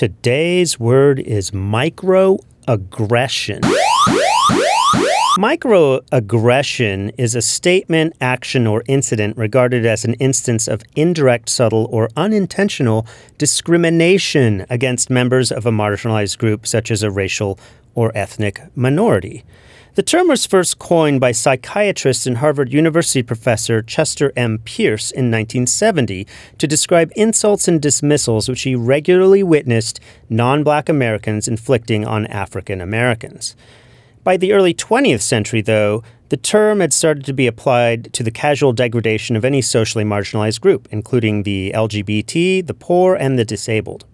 [0.00, 3.60] Today's word is microaggression.
[5.38, 12.08] Microaggression is a statement, action, or incident regarded as an instance of indirect, subtle, or
[12.16, 13.06] unintentional
[13.38, 17.60] discrimination against members of a marginalized group, such as a racial
[17.94, 19.44] or ethnic minority.
[19.94, 24.58] The term was first coined by psychiatrist and Harvard University professor Chester M.
[24.58, 26.26] Pierce in 1970
[26.58, 32.80] to describe insults and dismissals which he regularly witnessed non black Americans inflicting on African
[32.80, 33.54] Americans.
[34.22, 38.30] By the early 20th century, though, the term had started to be applied to the
[38.30, 44.04] casual degradation of any socially marginalized group, including the LGBT, the poor, and the disabled.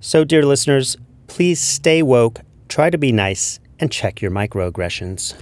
[0.00, 5.34] So, dear listeners, please stay woke, try to be nice, and check your microaggressions.